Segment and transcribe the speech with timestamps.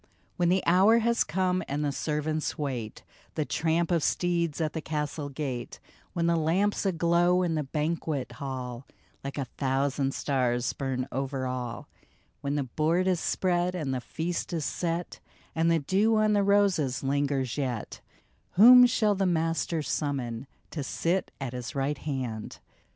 [0.35, 3.03] When the hour has come and the servants wait
[3.35, 5.79] The tramp of steeds at the castle gate,
[6.13, 8.87] When the lamps aglow in the banquet hall
[9.23, 11.87] Like a thousand stars burn over all,
[12.39, 15.19] When the board is spread and the feast is set,
[15.53, 18.01] And the dew on the roses lingers yet,
[18.53, 22.57] Whom shall the Master summon To sit at his right hand